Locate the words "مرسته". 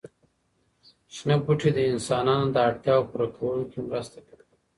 3.89-4.17